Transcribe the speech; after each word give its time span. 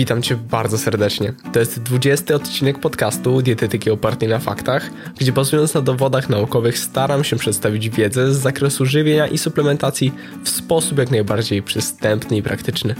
Witam 0.00 0.22
Cię 0.22 0.36
bardzo 0.36 0.78
serdecznie. 0.78 1.32
To 1.52 1.60
jest 1.60 1.82
20 1.82 2.34
odcinek 2.34 2.78
podcastu 2.78 3.42
Dietetyki 3.42 3.90
opartej 3.90 4.28
na 4.28 4.38
faktach, 4.38 4.90
gdzie 5.18 5.32
bazując 5.32 5.74
na 5.74 5.80
dowodach 5.80 6.28
naukowych 6.28 6.78
staram 6.78 7.24
się 7.24 7.36
przedstawić 7.36 7.90
wiedzę 7.90 8.34
z 8.34 8.36
zakresu 8.36 8.86
żywienia 8.86 9.26
i 9.26 9.38
suplementacji 9.38 10.12
w 10.44 10.48
sposób 10.48 10.98
jak 10.98 11.10
najbardziej 11.10 11.62
przystępny 11.62 12.36
i 12.36 12.42
praktyczny. 12.42 12.94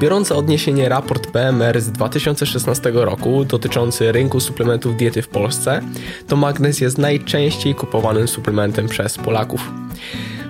Biorąc 0.00 0.32
odniesienie 0.32 0.88
raport 0.88 1.26
PMR 1.26 1.80
z 1.80 1.90
2016 1.90 2.90
roku 2.94 3.44
dotyczący 3.44 4.12
rynku 4.12 4.40
suplementów 4.40 4.96
diety 4.96 5.22
w 5.22 5.28
Polsce, 5.28 5.82
to 6.28 6.36
magnez 6.36 6.80
jest 6.80 6.98
najczęściej 6.98 7.74
kupowanym 7.74 8.28
suplementem 8.28 8.88
przez 8.88 9.18
Polaków. 9.18 9.70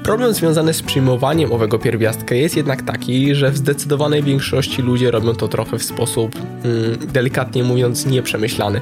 Problem 0.03 0.35
związany 0.35 0.75
z 0.75 0.83
przyjmowaniem 0.83 1.53
owego 1.53 1.79
pierwiastka 1.79 2.35
jest 2.35 2.57
jednak 2.57 2.83
taki, 2.83 3.35
że 3.35 3.51
w 3.51 3.57
zdecydowanej 3.57 4.23
większości 4.23 4.83
ludzie 4.83 5.11
robią 5.11 5.35
to 5.35 5.49
trochę 5.49 5.79
w 5.79 5.83
sposób, 5.83 6.37
mm, 6.37 6.99
delikatnie 7.13 7.65
mówiąc, 7.65 8.07
nieprzemyślany. 8.07 8.81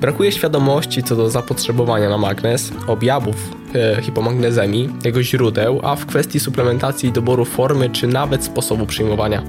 Brakuje 0.00 0.32
świadomości 0.32 1.02
co 1.02 1.16
do 1.16 1.30
zapotrzebowania 1.30 2.08
na 2.08 2.18
magnez, 2.18 2.72
objawów 2.86 3.36
e, 3.74 4.02
hipomagnezemii, 4.02 4.88
jego 5.04 5.22
źródeł, 5.22 5.80
a 5.82 5.96
w 5.96 6.06
kwestii 6.06 6.40
suplementacji 6.40 7.12
doboru 7.12 7.44
formy 7.44 7.90
czy 7.90 8.06
nawet 8.06 8.44
sposobu 8.44 8.86
przyjmowania. 8.86 9.42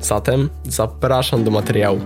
Zatem 0.00 0.48
zapraszam 0.64 1.44
do 1.44 1.50
materiału. 1.50 2.00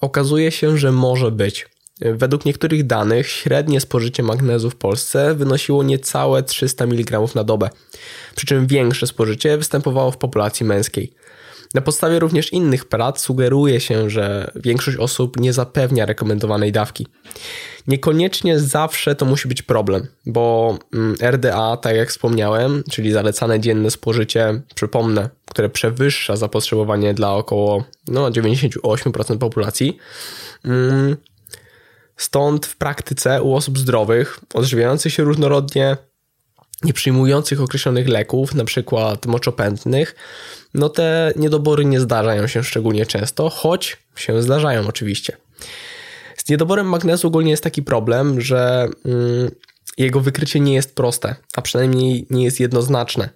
Okazuje 0.00 0.52
się, 0.52 0.78
że 0.78 0.92
może 0.92 1.30
być. 1.30 1.73
Według 2.00 2.44
niektórych 2.44 2.86
danych 2.86 3.28
średnie 3.28 3.80
spożycie 3.80 4.22
magnezu 4.22 4.70
w 4.70 4.76
Polsce 4.76 5.34
wynosiło 5.34 5.82
niecałe 5.82 6.42
300 6.42 6.84
mg 6.84 7.20
na 7.34 7.44
dobę, 7.44 7.70
przy 8.36 8.46
czym 8.46 8.66
większe 8.66 9.06
spożycie 9.06 9.58
występowało 9.58 10.10
w 10.10 10.16
populacji 10.16 10.66
męskiej. 10.66 11.12
Na 11.74 11.80
podstawie 11.80 12.18
również 12.18 12.52
innych 12.52 12.84
prac 12.84 13.20
sugeruje 13.20 13.80
się, 13.80 14.10
że 14.10 14.50
większość 14.56 14.96
osób 14.96 15.40
nie 15.40 15.52
zapewnia 15.52 16.06
rekomendowanej 16.06 16.72
dawki. 16.72 17.06
Niekoniecznie 17.86 18.58
zawsze 18.60 19.14
to 19.14 19.26
musi 19.26 19.48
być 19.48 19.62
problem, 19.62 20.06
bo 20.26 20.78
mm, 20.94 21.16
RDA, 21.22 21.76
tak 21.76 21.96
jak 21.96 22.08
wspomniałem, 22.08 22.82
czyli 22.90 23.12
zalecane 23.12 23.60
dzienne 23.60 23.90
spożycie, 23.90 24.60
przypomnę, 24.74 25.28
które 25.48 25.68
przewyższa 25.68 26.36
zapotrzebowanie 26.36 27.14
dla 27.14 27.34
około 27.34 27.84
no, 28.08 28.30
98% 28.30 29.38
populacji, 29.38 29.98
mm, 30.64 31.16
Stąd 32.16 32.66
w 32.66 32.76
praktyce 32.76 33.42
u 33.42 33.54
osób 33.54 33.78
zdrowych, 33.78 34.40
odżywiających 34.54 35.12
się 35.12 35.22
różnorodnie, 35.22 35.96
nie 36.82 36.92
przyjmujących 36.92 37.60
określonych 37.60 38.08
leków, 38.08 38.52
np. 38.54 39.16
moczopędnych, 39.26 40.14
no 40.74 40.88
te 40.88 41.32
niedobory 41.36 41.84
nie 41.84 42.00
zdarzają 42.00 42.46
się 42.46 42.64
szczególnie 42.64 43.06
często, 43.06 43.50
choć 43.50 43.96
się 44.16 44.42
zdarzają 44.42 44.86
oczywiście. 44.86 45.36
Z 46.36 46.48
niedoborem 46.48 46.86
magnezu 46.86 47.28
ogólnie 47.28 47.50
jest 47.50 47.62
taki 47.62 47.82
problem, 47.82 48.40
że 48.40 48.88
mm, 49.04 49.50
jego 49.98 50.20
wykrycie 50.20 50.60
nie 50.60 50.74
jest 50.74 50.94
proste, 50.94 51.34
a 51.56 51.62
przynajmniej 51.62 52.26
nie 52.30 52.44
jest 52.44 52.60
jednoznaczne. 52.60 53.28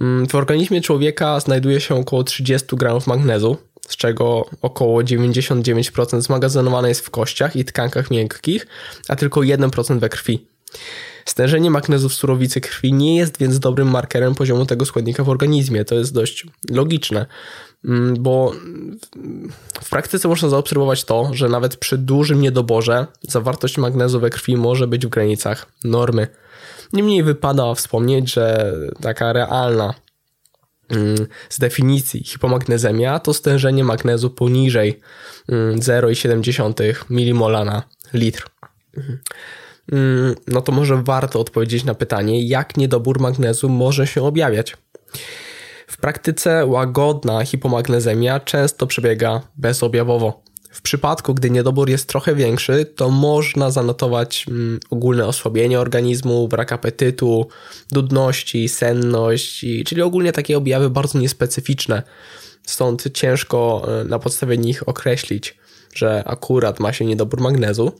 Mm, 0.00 0.26
w 0.26 0.34
organizmie 0.34 0.80
człowieka 0.80 1.40
znajduje 1.40 1.80
się 1.80 1.94
około 1.94 2.24
30 2.24 2.76
gramów 2.76 3.06
magnezu, 3.06 3.56
z 3.88 3.96
czego 3.96 4.46
około 4.62 5.02
99% 5.02 6.20
zmagazynowane 6.20 6.88
jest 6.88 7.06
w 7.06 7.10
kościach 7.10 7.56
i 7.56 7.64
tkankach 7.64 8.10
miękkich, 8.10 8.66
a 9.08 9.16
tylko 9.16 9.40
1% 9.40 9.98
we 9.98 10.08
krwi. 10.08 10.46
Stężenie 11.24 11.70
magnezu 11.70 12.08
w 12.08 12.14
surowicy 12.14 12.60
krwi 12.60 12.92
nie 12.92 13.16
jest 13.16 13.38
więc 13.38 13.58
dobrym 13.58 13.90
markerem 13.90 14.34
poziomu 14.34 14.66
tego 14.66 14.86
składnika 14.86 15.24
w 15.24 15.28
organizmie. 15.28 15.84
To 15.84 15.94
jest 15.94 16.14
dość 16.14 16.46
logiczne, 16.70 17.26
bo 18.18 18.52
w 19.82 19.90
praktyce 19.90 20.28
można 20.28 20.48
zaobserwować 20.48 21.04
to, 21.04 21.30
że 21.32 21.48
nawet 21.48 21.76
przy 21.76 21.98
dużym 21.98 22.40
niedoborze 22.40 23.06
zawartość 23.22 23.78
magnezu 23.78 24.20
we 24.20 24.30
krwi 24.30 24.56
może 24.56 24.86
być 24.86 25.06
w 25.06 25.08
granicach 25.08 25.66
normy. 25.84 26.28
Niemniej 26.92 27.22
wypada 27.22 27.74
wspomnieć, 27.74 28.32
że 28.32 28.74
taka 29.00 29.32
realna 29.32 29.94
Mm, 30.90 31.26
z 31.48 31.58
definicji 31.58 32.24
hipomagnezemia 32.24 33.18
to 33.18 33.34
stężenie 33.34 33.84
magnezu 33.84 34.30
poniżej 34.30 35.00
0,7 35.48 37.04
mm, 37.10 37.36
mmol 37.36 37.64
na 37.64 37.82
litr. 38.14 38.46
Mm, 39.92 40.34
no 40.46 40.60
to 40.60 40.72
może 40.72 41.02
warto 41.02 41.40
odpowiedzieć 41.40 41.84
na 41.84 41.94
pytanie, 41.94 42.48
jak 42.48 42.76
niedobór 42.76 43.20
magnezu 43.20 43.68
może 43.68 44.06
się 44.06 44.22
objawiać. 44.22 44.76
W 45.90 45.96
praktyce 45.96 46.66
łagodna 46.66 47.44
hipomagnezemia 47.44 48.40
często 48.40 48.86
przebiega 48.86 49.40
bezobjawowo. 49.56 50.42
W 50.70 50.82
przypadku, 50.82 51.34
gdy 51.34 51.50
niedobór 51.50 51.90
jest 51.90 52.08
trochę 52.08 52.34
większy, 52.34 52.84
to 52.84 53.10
można 53.10 53.70
zanotować 53.70 54.46
mm, 54.48 54.80
ogólne 54.90 55.26
osłabienie 55.26 55.80
organizmu, 55.80 56.48
brak 56.48 56.72
apetytu, 56.72 57.48
nudności, 57.92 58.68
senność, 58.68 59.64
czyli 59.86 60.02
ogólnie 60.02 60.32
takie 60.32 60.56
objawy 60.56 60.90
bardzo 60.90 61.18
niespecyficzne. 61.18 62.02
Stąd 62.66 63.04
ciężko 63.12 63.88
e, 64.00 64.04
na 64.04 64.18
podstawie 64.18 64.58
nich 64.58 64.88
określić, 64.88 65.58
że 65.94 66.22
akurat 66.26 66.80
ma 66.80 66.92
się 66.92 67.04
niedobór 67.04 67.40
magnezu. 67.40 67.92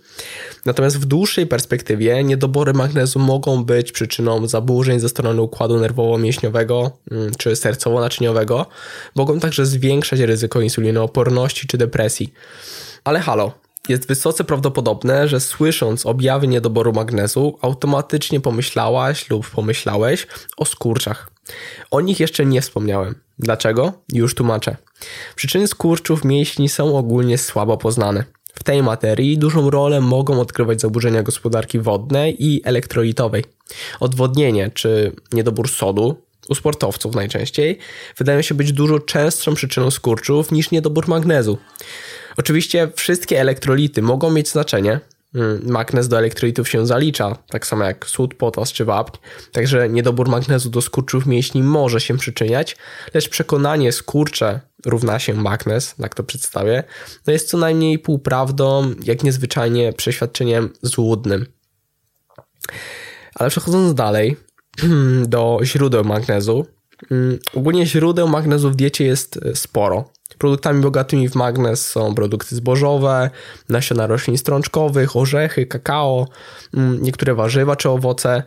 Natomiast 0.66 0.98
w 0.98 1.04
dłuższej 1.04 1.46
perspektywie 1.46 2.24
niedobory 2.24 2.72
magnezu 2.72 3.18
mogą 3.18 3.64
być 3.64 3.92
przyczyną 3.92 4.46
zaburzeń 4.46 5.00
ze 5.00 5.08
strony 5.08 5.42
układu 5.42 5.78
nerwowo-mięśniowego 5.78 6.90
mm, 7.10 7.30
czy 7.38 7.50
sercowo-naczyniowego. 7.50 8.66
Mogą 9.14 9.40
także 9.40 9.66
zwiększać 9.66 10.20
ryzyko 10.20 10.60
insulinooporności 10.60 11.66
czy 11.66 11.78
depresji. 11.78 12.32
Ale 13.04 13.20
halo, 13.20 13.52
jest 13.88 14.08
wysoce 14.08 14.44
prawdopodobne, 14.44 15.28
że 15.28 15.40
słysząc 15.40 16.06
objawy 16.06 16.48
niedoboru 16.48 16.92
magnezu, 16.92 17.58
automatycznie 17.62 18.40
pomyślałaś 18.40 19.30
lub 19.30 19.50
pomyślałeś 19.50 20.26
o 20.56 20.64
skurczach. 20.64 21.30
O 21.90 22.00
nich 22.00 22.20
jeszcze 22.20 22.46
nie 22.46 22.60
wspomniałem. 22.60 23.14
Dlaczego? 23.38 23.92
Już 24.12 24.34
tłumaczę. 24.34 24.76
Przyczyny 25.36 25.66
skurczów 25.66 26.24
mięśni 26.24 26.68
są 26.68 26.96
ogólnie 26.96 27.38
słabo 27.38 27.76
poznane. 27.76 28.24
W 28.54 28.62
tej 28.62 28.82
materii 28.82 29.38
dużą 29.38 29.70
rolę 29.70 30.00
mogą 30.00 30.40
odgrywać 30.40 30.80
zaburzenia 30.80 31.22
gospodarki 31.22 31.78
wodnej 31.78 32.46
i 32.46 32.60
elektrolitowej. 32.64 33.44
Odwodnienie 34.00 34.70
czy 34.74 35.12
niedobór 35.32 35.68
sodu, 35.68 36.16
u 36.48 36.54
sportowców 36.54 37.14
najczęściej, 37.14 37.78
wydają 38.16 38.42
się 38.42 38.54
być 38.54 38.72
dużo 38.72 38.98
częstszą 38.98 39.54
przyczyną 39.54 39.90
skurczów 39.90 40.52
niż 40.52 40.70
niedobór 40.70 41.08
magnezu. 41.08 41.58
Oczywiście 42.36 42.88
wszystkie 42.96 43.40
elektrolity 43.40 44.02
mogą 44.02 44.30
mieć 44.30 44.48
znaczenie, 44.48 45.00
Mm, 45.34 45.60
magnez 45.66 46.08
do 46.08 46.18
elektrolitów 46.18 46.68
się 46.68 46.86
zalicza, 46.86 47.36
tak 47.48 47.66
samo 47.66 47.84
jak 47.84 48.06
sód, 48.06 48.34
potas 48.34 48.72
czy 48.72 48.84
wapń, 48.84 49.18
także 49.52 49.88
niedobór 49.88 50.28
magnezu 50.28 50.70
do 50.70 50.82
skurczów 50.82 51.26
mięśni 51.26 51.62
może 51.62 52.00
się 52.00 52.18
przyczyniać, 52.18 52.76
lecz 53.14 53.28
przekonanie 53.28 53.92
skurcze 53.92 54.60
równa 54.86 55.18
się 55.18 55.34
magnez, 55.34 55.94
tak 55.94 56.14
to 56.14 56.22
przedstawię, 56.22 56.84
no 57.26 57.32
jest 57.32 57.48
co 57.48 57.58
najmniej 57.58 57.98
półprawdą, 57.98 58.94
jak 59.04 59.22
niezwyczajnie 59.22 59.92
przeświadczeniem 59.92 60.70
złudnym. 60.82 61.46
Ale 63.34 63.50
przechodząc 63.50 63.94
dalej 63.94 64.36
do 65.26 65.60
źródeł 65.62 66.04
magnezu, 66.04 66.66
mm, 67.10 67.38
ogólnie 67.54 67.86
źródeł 67.86 68.28
magnezu 68.28 68.70
w 68.70 68.76
diecie 68.76 69.04
jest 69.04 69.40
sporo. 69.54 70.12
Produktami 70.40 70.82
bogatymi 70.82 71.28
w 71.28 71.34
magnez 71.34 71.86
są 71.86 72.14
produkty 72.14 72.56
zbożowe, 72.56 73.30
nasiona 73.68 74.06
roślin 74.06 74.38
strączkowych, 74.38 75.16
orzechy, 75.16 75.66
kakao, 75.66 76.26
mm, 76.74 77.02
niektóre 77.02 77.34
warzywa 77.34 77.76
czy 77.76 77.90
owoce. 77.90 78.42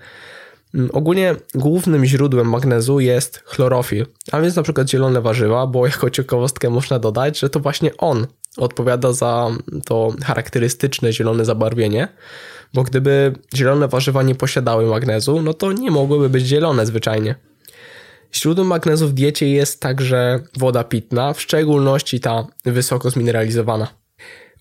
Mm, 0.76 0.90
ogólnie 0.94 1.36
głównym 1.56 2.06
źródłem 2.06 2.50
magnezu 2.50 3.00
jest 3.00 3.44
chlorofil, 3.46 4.06
a 4.32 4.42
więc 4.42 4.56
na 4.56 4.64
przykład 4.64 4.90
zielone 4.90 5.22
warzywa, 5.22 5.68
bo 5.68 5.86
jako 5.86 6.10
ciekawostkę 6.10 6.70
można 6.70 7.00
dodać, 7.00 7.40
że 7.40 7.50
to 7.50 7.60
właśnie 7.60 7.98
on 7.98 8.28
odpowiada 8.58 9.14
za 9.14 9.50
to 9.86 10.14
charakterystyczne 10.24 11.14
zielone 11.14 11.46
zabarwienie, 11.46 12.08
bo 12.74 12.84
gdyby 12.84 13.34
zielone 13.56 13.88
warzywa 13.88 14.24
nie 14.24 14.36
posiadały 14.36 14.86
magnezu, 14.86 15.42
no 15.42 15.54
to 15.54 15.72
nie 15.72 15.92
mogłyby 15.92 16.30
być 16.30 16.46
zielone 16.46 16.86
zwyczajnie. 16.86 17.36
Źródłem 18.36 18.68
magnezu 18.68 19.08
w 19.08 19.14
diecie 19.14 19.50
jest 19.50 19.80
także 19.80 20.40
woda 20.58 20.84
pitna, 20.84 21.34
w 21.34 21.42
szczególności 21.42 22.20
ta 22.20 22.48
wysoko 22.66 23.10
zmineralizowana. 23.10 23.88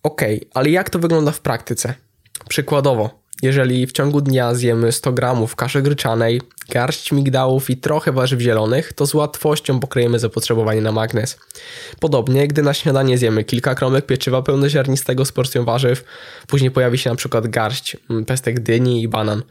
Ok, 0.03 0.23
ale 0.55 0.71
jak 0.71 0.91
to 0.91 0.99
wygląda 0.99 1.33
w 1.33 1.41
praktyce? 1.41 1.95
Przykładowo, 2.49 3.22
jeżeli 3.43 3.87
w 3.87 3.93
ciągu 3.93 4.21
dnia 4.21 4.55
zjemy 4.55 4.93
100 4.93 5.13
gramów 5.13 5.57
kaszy 5.57 5.83
gryczanej, 5.83 6.41
garść 6.71 7.13
migdałów 7.13 7.71
i 7.71 7.77
trochę 7.77 8.13
warzyw 8.13 8.41
zielonych, 8.41 8.93
to 8.93 9.07
z 9.07 9.15
łatwością 9.15 9.81
pokryjemy 9.81 10.19
zapotrzebowanie 10.19 10.81
na 10.81 10.93
magnez. 10.93 11.39
Podobnie, 12.01 12.49
gdy 12.49 12.63
na 12.63 12.75
śniadanie 12.75 13.19
zjemy 13.19 13.45
kilka 13.45 13.75
kromek 13.75 14.07
pieczywa 14.07 14.43
pełnoziarnistego 14.43 15.25
z 15.25 15.33
porcją 15.33 15.65
warzyw, 15.65 16.05
później 16.47 16.71
pojawi 16.71 16.99
się 16.99 17.11
na 17.11 17.17
przykład 17.17 17.47
garść 17.47 17.97
mm, 18.11 18.25
pestek 18.25 18.61
dyni 18.61 19.03
i 19.03 19.09
banan. 19.09 19.43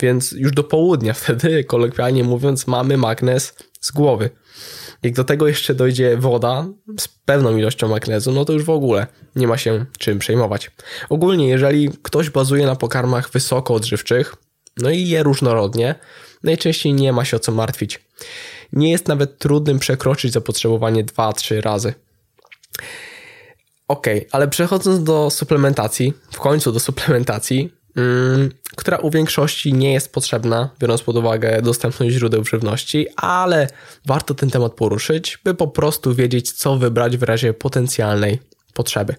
Więc 0.00 0.32
już 0.32 0.52
do 0.52 0.64
południa 0.64 1.12
wtedy, 1.22 1.64
kolokwialnie 1.64 2.24
mówiąc, 2.24 2.66
mamy 2.66 2.96
magnez 2.96 3.54
z 3.80 3.90
głowy. 3.90 4.30
Jak 5.06 5.14
do 5.14 5.24
tego 5.24 5.48
jeszcze 5.48 5.74
dojdzie 5.74 6.16
woda 6.16 6.66
z 6.98 7.08
pewną 7.08 7.56
ilością 7.56 7.88
magnezu, 7.88 8.32
no 8.32 8.44
to 8.44 8.52
już 8.52 8.64
w 8.64 8.70
ogóle 8.70 9.06
nie 9.36 9.46
ma 9.46 9.58
się 9.58 9.84
czym 9.98 10.18
przejmować. 10.18 10.70
Ogólnie, 11.08 11.48
jeżeli 11.48 11.90
ktoś 12.02 12.30
bazuje 12.30 12.66
na 12.66 12.76
pokarmach 12.76 13.30
wysoko 13.30 13.74
odżywczych, 13.74 14.36
no 14.76 14.90
i 14.90 15.08
je 15.08 15.22
różnorodnie, 15.22 15.94
najczęściej 16.42 16.92
nie 16.92 17.12
ma 17.12 17.24
się 17.24 17.36
o 17.36 17.40
co 17.40 17.52
martwić. 17.52 18.00
Nie 18.72 18.90
jest 18.90 19.08
nawet 19.08 19.38
trudnym 19.38 19.78
przekroczyć 19.78 20.32
zapotrzebowanie 20.32 21.04
2-3 21.04 21.60
razy. 21.60 21.94
Ok, 23.88 24.06
ale 24.32 24.48
przechodząc 24.48 25.04
do 25.04 25.30
suplementacji, 25.30 26.12
w 26.30 26.38
końcu 26.38 26.72
do 26.72 26.80
suplementacji, 26.80 27.72
która 28.76 28.98
u 28.98 29.10
większości 29.10 29.72
nie 29.72 29.92
jest 29.92 30.12
potrzebna, 30.12 30.70
biorąc 30.78 31.02
pod 31.02 31.16
uwagę 31.16 31.62
dostępność 31.62 32.14
źródeł 32.14 32.44
żywności, 32.44 33.06
ale 33.16 33.68
warto 34.06 34.34
ten 34.34 34.50
temat 34.50 34.72
poruszyć, 34.72 35.38
by 35.44 35.54
po 35.54 35.68
prostu 35.68 36.14
wiedzieć, 36.14 36.52
co 36.52 36.76
wybrać 36.76 37.16
w 37.16 37.22
razie 37.22 37.54
potencjalnej 37.54 38.38
potrzeby. 38.74 39.14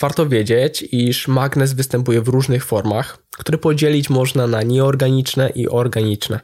Warto 0.00 0.28
wiedzieć, 0.28 0.84
iż 0.92 1.28
magnez 1.28 1.72
występuje 1.72 2.20
w 2.20 2.28
różnych 2.28 2.64
formach, 2.64 3.18
które 3.38 3.58
podzielić 3.58 4.10
można 4.10 4.46
na 4.46 4.62
nieorganiczne 4.62 5.50
i 5.54 5.68
organiczne. 5.68 6.40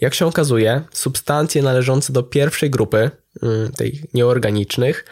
Jak 0.00 0.14
się 0.14 0.26
okazuje, 0.26 0.82
substancje 0.92 1.62
należące 1.62 2.12
do 2.12 2.22
pierwszej 2.22 2.70
grupy, 2.70 3.10
mm, 3.42 3.72
tej 3.72 4.02
nieorganicznych, 4.14 5.04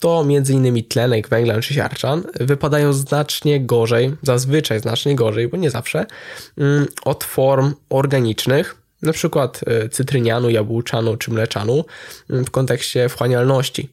to 0.00 0.24
m.in. 0.28 0.84
tlenek, 0.84 1.28
węglan 1.28 1.62
czy 1.62 1.74
siarczan, 1.74 2.22
wypadają 2.40 2.92
znacznie 2.92 3.60
gorzej, 3.60 4.12
zazwyczaj 4.22 4.80
znacznie 4.80 5.16
gorzej, 5.16 5.48
bo 5.48 5.56
nie 5.56 5.70
zawsze, 5.70 6.06
mm, 6.58 6.86
od 7.04 7.24
form 7.24 7.74
organicznych, 7.90 8.80
na 9.02 9.12
przykład 9.12 9.60
e, 9.66 9.88
cytrynianu, 9.88 10.50
jabłczanu 10.50 11.16
czy 11.16 11.30
mleczanu 11.30 11.84
mm, 12.30 12.44
w 12.44 12.50
kontekście 12.50 13.08
wchłanialności. 13.08 13.88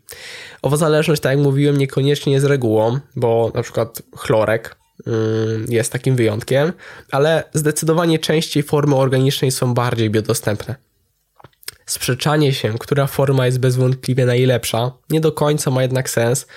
Owa 0.61 0.77
zależność, 0.77 1.21
tak 1.21 1.31
jak 1.31 1.39
mówiłem, 1.39 1.77
niekoniecznie 1.77 2.33
jest 2.33 2.45
regułą, 2.45 2.99
bo 3.15 3.51
na 3.53 3.63
przykład 3.63 4.01
chlorek 4.15 4.75
jest 5.69 5.91
takim 5.91 6.15
wyjątkiem, 6.15 6.73
ale 7.11 7.43
zdecydowanie 7.53 8.19
częściej 8.19 8.63
formy 8.63 8.95
organicznej 8.95 9.51
są 9.51 9.73
bardziej 9.73 10.09
biodostępne. 10.09 10.86
Sprzeczanie 11.87 12.53
się, 12.53 12.73
która 12.79 13.07
forma 13.07 13.45
jest 13.45 13.59
bezwątpliwie 13.59 14.25
najlepsza, 14.25 14.91
nie 15.09 15.21
do 15.21 15.31
końca 15.31 15.71
ma 15.71 15.81
jednak 15.81 16.09
sens, 16.09 16.47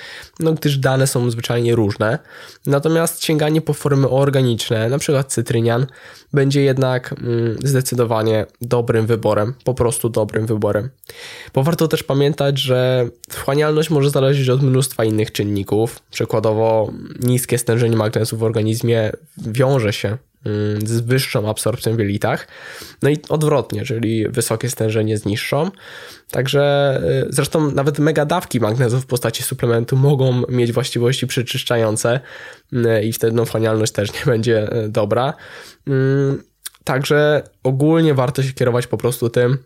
no 0.40 0.52
gdyż 0.52 0.78
dane 0.78 1.06
są 1.06 1.30
zwyczajnie 1.30 1.74
różne. 1.74 2.18
Natomiast 2.66 3.24
sięganie 3.24 3.60
po 3.60 3.72
formy 3.72 4.08
organiczne, 4.08 4.84
np. 4.86 5.24
cytrynian, 5.24 5.86
będzie 6.32 6.62
jednak 6.62 7.12
mm, 7.12 7.56
zdecydowanie 7.64 8.46
dobrym 8.60 9.06
wyborem, 9.06 9.54
po 9.64 9.74
prostu 9.74 10.08
dobrym 10.08 10.46
wyborem. 10.46 10.90
Bo 11.54 11.62
warto 11.62 11.88
też 11.88 12.02
pamiętać, 12.02 12.58
że 12.58 13.08
wchłanialność 13.30 13.90
może 13.90 14.10
zależeć 14.10 14.48
od 14.48 14.62
mnóstwa 14.62 15.04
innych 15.04 15.32
czynników. 15.32 16.02
Przykładowo 16.10 16.92
niskie 17.20 17.58
stężenie 17.58 17.96
magnezu 17.96 18.36
w 18.36 18.42
organizmie 18.42 19.12
wiąże 19.38 19.92
się 19.92 20.18
z 20.84 21.00
wyższą 21.00 21.50
absorpcją 21.50 21.96
w 21.96 21.98
jelitach. 21.98 22.48
No 23.02 23.10
i 23.10 23.16
odwrotnie, 23.28 23.84
czyli 23.84 24.28
wysokie 24.28 24.70
stężenie 24.70 25.18
z 25.18 25.24
niższą. 25.24 25.70
Także 26.30 26.96
y, 27.28 27.32
zresztą 27.32 27.70
nawet 27.70 27.98
megadawki 27.98 28.60
magnezu 28.60 29.00
w 29.00 29.06
postaci 29.06 29.42
suplementu 29.42 29.96
mogą 29.96 30.42
mieć 30.48 30.72
właściwości 30.72 31.26
przeczyszczające 31.26 32.20
y, 32.72 33.02
i 33.02 33.12
wtedy 33.12 33.36
no, 33.36 33.44
też 33.92 34.12
nie 34.12 34.24
będzie 34.32 34.84
y, 34.84 34.88
dobra. 34.88 35.34
Także 36.84 37.42
ogólnie 37.62 38.14
warto 38.14 38.42
się 38.42 38.52
kierować 38.52 38.86
po 38.86 38.96
prostu 38.96 39.30
tym, 39.30 39.58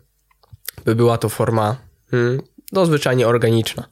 by 0.85 0.95
była 0.95 1.17
to 1.17 1.29
forma 1.29 1.75
no, 2.71 2.85
zwyczajnie 2.85 3.27
organiczna. 3.27 3.87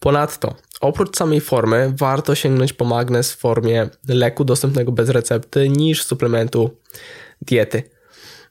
Ponadto 0.00 0.54
Oprócz 0.80 1.16
samej 1.16 1.40
formy, 1.40 1.92
warto 1.96 2.34
sięgnąć 2.34 2.72
po 2.72 2.84
magnez 2.84 3.32
w 3.32 3.38
formie 3.38 3.88
leku 4.08 4.44
dostępnego 4.44 4.92
bez 4.92 5.08
recepty 5.08 5.68
niż 5.68 6.02
suplementu 6.02 6.70
diety. 7.42 7.82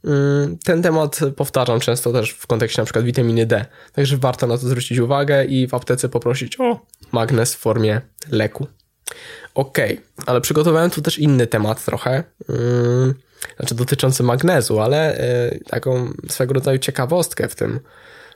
Mm, 0.03 0.57
ten 0.57 0.81
temat 0.81 1.19
powtarzam 1.35 1.79
często 1.79 2.13
też 2.13 2.31
w 2.31 2.47
kontekście 2.47 2.81
np. 2.81 3.03
witaminy 3.03 3.45
D, 3.45 3.65
także 3.93 4.17
warto 4.17 4.47
na 4.47 4.57
to 4.57 4.67
zwrócić 4.67 4.99
uwagę 4.99 5.45
i 5.45 5.67
w 5.67 5.73
aptece 5.73 6.09
poprosić 6.09 6.59
o 6.59 6.79
magnez 7.11 7.55
w 7.55 7.57
formie 7.57 8.01
leku. 8.31 8.67
Ok, 9.55 9.77
ale 10.25 10.41
przygotowałem 10.41 10.89
tu 10.89 11.01
też 11.01 11.19
inny 11.19 11.47
temat 11.47 11.85
trochę, 11.85 12.23
mm, 12.49 13.13
znaczy 13.57 13.75
dotyczący 13.75 14.23
magnezu, 14.23 14.79
ale 14.79 15.19
y, 15.51 15.63
taką 15.69 16.13
swego 16.29 16.53
rodzaju 16.53 16.79
ciekawostkę 16.79 17.47
w 17.47 17.55
tym 17.55 17.79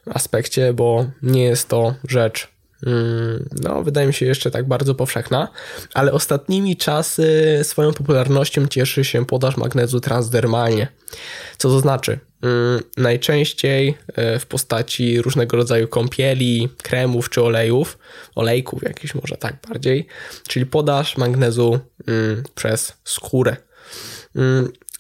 aspekcie, 0.06 0.74
bo 0.74 1.06
nie 1.22 1.44
jest 1.44 1.70
to 1.70 1.96
rzecz 2.08 2.59
no, 3.64 3.84
wydaje 3.84 4.08
mi 4.08 4.14
się 4.14 4.26
jeszcze 4.26 4.52
tak 4.52 4.68
bardzo 4.68 4.96
powszechna, 4.96 5.48
ale 5.94 6.12
ostatnimi 6.12 6.78
czasy 6.78 7.60
swoją 7.64 7.94
popularnością 7.94 8.68
cieszy 8.68 9.06
się 9.06 9.26
podaż 9.26 9.58
magnezu 9.58 10.00
transdermalnie. 10.00 10.88
Co 11.58 11.70
to 11.70 11.80
znaczy? 11.80 12.20
Mm, 12.42 12.84
najczęściej 12.98 13.98
e, 14.08 14.40
w 14.40 14.46
postaci 14.46 15.22
różnego 15.22 15.58
rodzaju 15.58 15.88
kąpieli, 15.88 16.70
kremów 16.84 17.30
czy 17.30 17.44
olejów, 17.44 17.98
olejków 18.36 18.84
jakiś 18.84 19.16
może 19.16 19.38
tak 19.38 19.56
bardziej, 19.70 20.08
czyli 20.48 20.66
podaż 20.66 21.18
magnezu 21.18 21.80
mm, 22.08 22.44
przez 22.56 22.94
skórę. 23.04 23.56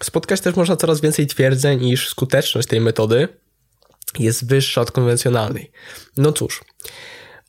Spotkać 0.03 0.41
też 0.41 0.55
można 0.55 0.75
coraz 0.75 1.01
więcej 1.01 1.27
twierdzeń, 1.27 1.87
iż 1.87 2.09
skuteczność 2.09 2.67
tej 2.67 2.81
metody 2.81 3.27
jest 4.19 4.47
wyższa 4.47 4.81
od 4.81 4.91
konwencjonalnej. 4.91 5.71
No 6.17 6.31
cóż, 6.31 6.61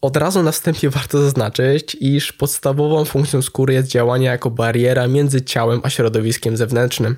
od 0.01 0.17
razu 0.17 0.43
na 0.43 0.53
wstępie 0.53 0.91
warto 0.91 1.23
zaznaczyć, 1.23 1.97
iż 2.01 2.33
podstawową 2.33 3.05
funkcją 3.05 3.43
skóry 3.43 3.75
jest 3.75 3.89
działanie 3.89 4.27
jako 4.27 4.51
bariera 4.51 5.09
między 5.09 5.43
ciałem 5.43 5.81
a 5.83 5.91
środowiskiem 5.91 6.57
zewnętrznym. 6.57 7.17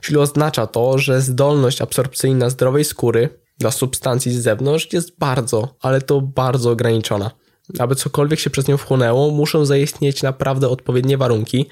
Czyli 0.00 0.18
oznacza 0.18 0.66
to, 0.66 0.98
że 0.98 1.20
zdolność 1.20 1.82
absorpcyjna 1.82 2.50
zdrowej 2.50 2.84
skóry 2.84 3.28
dla 3.58 3.70
substancji 3.70 4.32
z 4.32 4.42
zewnątrz 4.42 4.92
jest 4.92 5.18
bardzo, 5.18 5.74
ale 5.82 6.00
to 6.00 6.20
bardzo 6.20 6.70
ograniczona. 6.70 7.30
Aby 7.78 7.94
cokolwiek 7.94 8.40
się 8.40 8.50
przez 8.50 8.68
nią 8.68 8.76
wchłonęło, 8.76 9.30
muszą 9.30 9.64
zaistnieć 9.64 10.22
naprawdę 10.22 10.68
odpowiednie 10.68 11.18
warunki. 11.18 11.66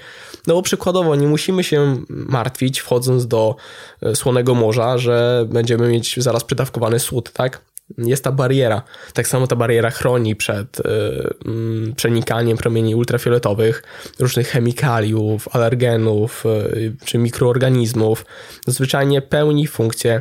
No 0.47 0.55
bo 0.55 0.63
przykładowo 0.63 1.17
nie 1.17 1.27
musimy 1.27 1.65
się 1.65 2.03
martwić 2.09 2.81
wchodząc 2.81 3.27
do 3.27 3.57
e, 4.03 4.17
słonego 4.17 4.55
morza, 4.55 4.99
że 4.99 5.47
będziemy 5.49 5.89
mieć 5.89 6.15
zaraz 6.19 6.45
przydawkowany 6.45 6.99
słód, 6.99 7.33
tak? 7.33 7.61
Jest 7.99 8.25
ta 8.25 8.33
bariera. 8.33 8.83
Tak 9.13 9.29
samo 9.29 9.47
ta 9.47 9.57
bariera 9.57 9.91
chroni 9.91 10.37
przed 10.37 10.81
y, 10.81 10.83
y, 10.83 11.95
przenikaniem 11.97 12.57
promieni 12.57 12.95
ultrafioletowych, 12.95 13.83
różnych 14.19 14.49
chemikaliów, 14.49 15.49
alergenów 15.57 16.45
y, 16.47 16.97
czy 17.05 17.19
mikroorganizmów. 17.19 18.27
Zwyczajnie 18.67 19.23
pełni 19.23 19.67
funkcję 19.67 20.21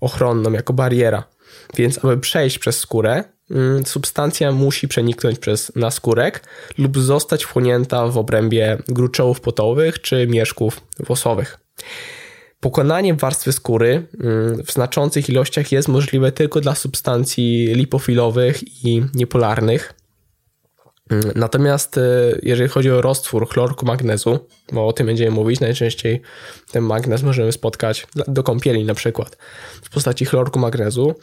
ochronną 0.00 0.52
jako 0.52 0.72
bariera. 0.72 1.24
Więc 1.76 2.04
aby 2.04 2.18
przejść 2.18 2.58
przez 2.58 2.78
skórę, 2.78 3.24
y, 3.50 3.84
substancja 3.86 4.52
musi 4.52 4.88
przeniknąć 4.88 5.38
przez 5.38 5.72
naskórek 5.76 6.44
lub 6.78 6.98
zostać 6.98 7.44
wchłonięta 7.44 8.06
w 8.06 8.18
obrębie 8.18 8.78
gruczołów 8.88 9.40
potowych 9.40 10.00
czy 10.00 10.26
mieszków 10.26 10.80
włosowych. 11.06 11.58
Pokonanie 12.64 13.14
warstwy 13.14 13.52
skóry 13.52 14.06
mm, 14.20 14.64
w 14.64 14.72
znaczących 14.72 15.28
ilościach 15.28 15.72
jest 15.72 15.88
możliwe 15.88 16.32
tylko 16.32 16.60
dla 16.60 16.74
substancji 16.74 17.66
lipofilowych 17.74 18.84
i 18.84 19.02
niepolarnych. 19.14 19.94
Mm, 21.10 21.32
natomiast 21.34 21.96
y, 21.96 22.40
jeżeli 22.42 22.68
chodzi 22.70 22.90
o 22.90 23.02
roztwór 23.02 23.48
chlorku 23.48 23.86
magnezu, 23.86 24.38
bo 24.72 24.86
o 24.86 24.92
tym 24.92 25.06
będziemy 25.06 25.30
mówić, 25.30 25.60
najczęściej 25.60 26.20
ten 26.72 26.84
magnez 26.84 27.22
możemy 27.22 27.52
spotkać 27.52 28.06
do 28.28 28.42
kąpieli 28.42 28.84
na 28.84 28.94
przykład 28.94 29.36
w 29.82 29.90
postaci 29.90 30.24
chlorku 30.24 30.58
magnezu, 30.58 31.14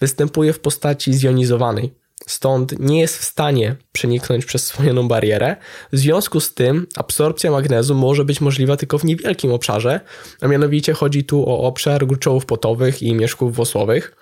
występuje 0.00 0.52
w 0.52 0.60
postaci 0.60 1.14
zjonizowanej. 1.14 1.94
Stąd 2.26 2.78
nie 2.78 3.00
jest 3.00 3.16
w 3.18 3.24
stanie 3.24 3.76
przeniknąć 3.92 4.44
przez 4.44 4.64
wspomnianą 4.70 5.08
barierę. 5.08 5.56
W 5.92 5.98
związku 5.98 6.40
z 6.40 6.54
tym 6.54 6.86
absorpcja 6.96 7.50
magnezu 7.50 7.94
może 7.94 8.24
być 8.24 8.40
możliwa 8.40 8.76
tylko 8.76 8.98
w 8.98 9.04
niewielkim 9.04 9.52
obszarze, 9.52 10.00
a 10.40 10.48
mianowicie 10.48 10.92
chodzi 10.92 11.24
tu 11.24 11.48
o 11.48 11.60
obszar 11.60 12.06
gruczołów 12.06 12.46
potowych 12.46 13.02
i 13.02 13.14
mieszków 13.14 13.54
włosłowych. 13.54 14.16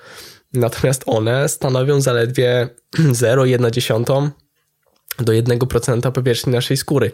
Natomiast 0.53 1.03
one 1.07 1.49
stanowią 1.49 2.01
zaledwie 2.01 2.69
0,1 2.99 4.31
do 5.19 5.33
1% 5.33 6.13
powierzchni 6.13 6.53
naszej 6.53 6.77
skóry. 6.77 7.13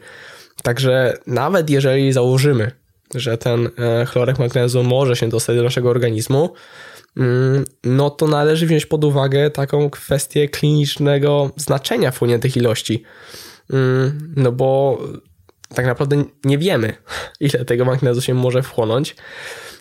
Także 0.62 1.18
nawet 1.26 1.70
jeżeli 1.70 2.12
założymy, 2.12 2.70
że 3.14 3.38
ten 3.38 3.70
e, 3.78 4.06
chlorek 4.06 4.38
magnezu 4.38 4.84
może 4.84 5.16
się 5.16 5.28
dostać 5.28 5.56
do 5.56 5.62
naszego 5.62 5.90
organizmu, 5.90 6.54
no 7.84 8.10
to 8.10 8.28
należy 8.28 8.66
wziąć 8.66 8.86
pod 8.86 9.04
uwagę 9.04 9.50
taką 9.50 9.90
kwestię 9.90 10.48
klinicznego 10.48 11.50
znaczenia 11.56 12.10
wchłoniętych 12.10 12.56
ilości. 12.56 13.02
Mm, 13.72 14.32
no 14.36 14.52
bo 14.52 14.98
tak 15.74 15.86
naprawdę 15.86 16.24
nie 16.44 16.58
wiemy, 16.58 16.92
ile 17.40 17.64
tego 17.64 17.84
magnezu 17.84 18.20
się 18.20 18.34
może 18.34 18.62
wchłonąć. 18.62 19.16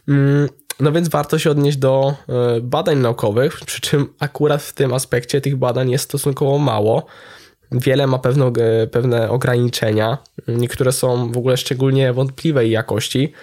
Mm, 0.08 0.50
no 0.80 0.92
więc 0.92 1.10
warto 1.10 1.40
się 1.40 1.52
odnieść 1.52 1.78
do 1.78 2.14
e, 2.30 2.62
badań 2.62 2.98
naukowych, 2.98 3.60
przy 3.66 3.82
czym 3.82 4.14
akurat 4.20 4.64
w 4.64 4.74
tym 4.74 4.94
aspekcie 4.94 5.42
tych 5.42 5.56
badań 5.56 5.92
jest 5.92 6.04
stosunkowo 6.04 6.58
mało. 6.58 7.06
Wiele 7.72 8.08
ma 8.08 8.20
pewne, 8.20 8.52
pewne 8.92 9.30
ograniczenia, 9.30 10.18
niektóre 10.48 10.92
są 10.92 11.32
w 11.32 11.38
ogóle 11.38 11.58
szczególnie 11.58 12.14
wątpliwej 12.14 12.72
jakości, 12.72 13.34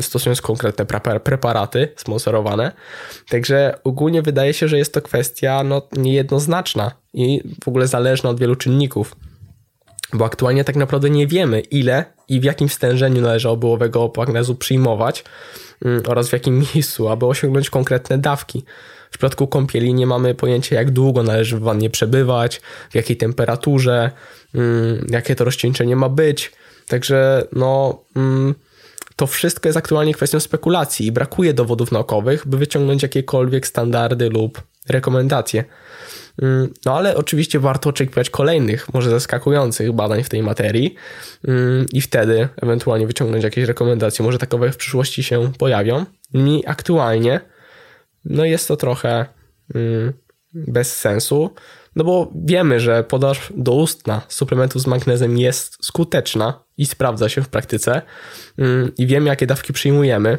stosując 0.00 0.40
konkretne 0.40 0.86
preparaty 1.20 1.88
sponsorowane. 1.96 2.72
Także 3.28 3.78
ogólnie 3.84 4.22
wydaje 4.22 4.54
się, 4.54 4.68
że 4.68 4.78
jest 4.78 4.94
to 4.94 5.02
kwestia 5.02 5.62
no, 5.64 5.82
niejednoznaczna 5.92 6.90
i 7.14 7.42
w 7.64 7.68
ogóle 7.68 7.86
zależna 7.86 8.30
od 8.30 8.40
wielu 8.40 8.56
czynników. 8.56 9.16
Bo 10.12 10.24
aktualnie 10.24 10.64
tak 10.64 10.76
naprawdę 10.76 11.10
nie 11.10 11.26
wiemy, 11.26 11.60
ile 11.60 12.04
i 12.28 12.40
w 12.40 12.44
jakim 12.44 12.68
stężeniu 12.68 13.22
należałoby 13.22 13.66
owego 13.66 14.12
magnezu 14.16 14.54
przyjmować 14.54 15.24
mm, 15.84 16.02
oraz 16.06 16.28
w 16.28 16.32
jakim 16.32 16.58
miejscu, 16.74 17.08
aby 17.08 17.26
osiągnąć 17.26 17.70
konkretne 17.70 18.18
dawki. 18.18 18.64
W 19.06 19.10
przypadku 19.10 19.46
kąpieli 19.46 19.94
nie 19.94 20.06
mamy 20.06 20.34
pojęcia, 20.34 20.76
jak 20.76 20.90
długo 20.90 21.22
należy 21.22 21.56
w 21.56 21.60
wannie 21.60 21.90
przebywać, 21.90 22.60
w 22.90 22.94
jakiej 22.94 23.16
temperaturze, 23.16 24.10
mm, 24.54 25.06
jakie 25.10 25.34
to 25.34 25.44
rozcieńczenie 25.44 25.96
ma 25.96 26.08
być. 26.08 26.52
Także 26.88 27.46
no, 27.52 28.02
mm, 28.16 28.54
to 29.16 29.26
wszystko 29.26 29.68
jest 29.68 29.76
aktualnie 29.76 30.14
kwestią 30.14 30.40
spekulacji 30.40 31.06
i 31.06 31.12
brakuje 31.12 31.54
dowodów 31.54 31.92
naukowych, 31.92 32.46
by 32.46 32.58
wyciągnąć 32.58 33.02
jakiekolwiek 33.02 33.66
standardy 33.66 34.30
lub 34.30 34.62
rekomendacje. 34.88 35.64
Mm, 36.42 36.74
no 36.86 36.96
ale 36.96 37.16
oczywiście 37.16 37.60
warto 37.60 37.90
oczekiwać 37.90 38.30
kolejnych, 38.30 38.94
może 38.94 39.10
zaskakujących 39.10 39.92
badań 39.92 40.22
w 40.22 40.28
tej 40.28 40.42
materii 40.42 40.94
i 41.92 42.00
wtedy 42.00 42.48
ewentualnie 42.62 43.06
wyciągnąć 43.06 43.44
jakieś 43.44 43.64
rekomendacje. 43.64 44.24
Może 44.24 44.38
takowe 44.38 44.72
w 44.72 44.76
przyszłości 44.76 45.22
się 45.22 45.52
pojawią. 45.58 46.04
I 46.34 46.62
aktualnie 46.66 47.40
no 48.24 48.44
jest 48.44 48.68
to 48.68 48.76
trochę 48.76 49.26
mm, 49.74 50.12
bez 50.54 50.96
sensu, 50.96 51.54
no 51.96 52.04
bo 52.04 52.32
wiemy, 52.44 52.80
że 52.80 53.04
podaż 53.04 53.52
doustna 53.56 54.22
suplementów 54.28 54.82
z 54.82 54.86
magnezem 54.86 55.38
jest 55.38 55.84
skuteczna 55.84 56.64
i 56.76 56.86
sprawdza 56.86 57.28
się 57.28 57.42
w 57.42 57.48
praktyce 57.48 58.02
mm, 58.58 58.92
i 58.98 59.06
wiemy, 59.06 59.28
jakie 59.28 59.46
dawki 59.46 59.72
przyjmujemy. 59.72 60.38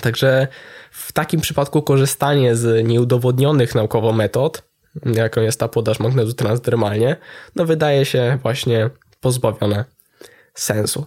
Także 0.00 0.48
w 0.90 1.12
takim 1.12 1.40
przypadku 1.40 1.82
korzystanie 1.82 2.56
z 2.56 2.86
nieudowodnionych 2.86 3.74
naukowo 3.74 4.12
metod, 4.12 4.62
jaką 5.04 5.40
jest 5.40 5.60
ta 5.60 5.68
podaż 5.68 6.00
magnezu 6.00 6.32
transdermalnie, 6.32 7.16
no 7.56 7.64
wydaje 7.64 8.04
się 8.04 8.38
właśnie 8.42 8.90
pozbawione 9.20 9.84
sensu. 10.54 11.06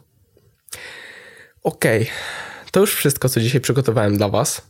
Ok, 1.63 1.85
to 2.71 2.79
już 2.79 2.95
wszystko, 2.95 3.29
co 3.29 3.39
dzisiaj 3.39 3.61
przygotowałem 3.61 4.17
dla 4.17 4.29
Was. 4.29 4.61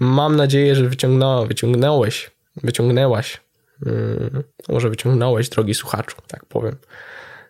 Mm, 0.00 0.14
Mam 0.14 0.36
nadzieję, 0.36 0.74
że 0.74 0.88
wyciągnął, 0.88 1.46
wyciągnąłeś, 1.46 2.30
wyciągnęłaś, 2.56 3.40
hmm, 3.84 4.42
może 4.68 4.90
wyciągnąłeś, 4.90 5.48
drogi 5.48 5.74
słuchaczu, 5.74 6.16
tak 6.26 6.46
powiem, 6.46 6.76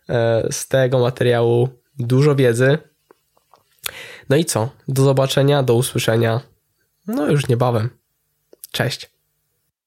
e, 0.08 0.48
z 0.50 0.68
tego 0.68 0.98
materiału 0.98 1.68
dużo 1.98 2.34
wiedzy. 2.34 2.78
No 4.28 4.36
i 4.36 4.44
co? 4.44 4.70
Do 4.88 5.02
zobaczenia, 5.02 5.62
do 5.62 5.74
usłyszenia. 5.74 6.40
No 7.06 7.30
już 7.30 7.48
niebawem. 7.48 7.90
Cześć. 8.70 9.15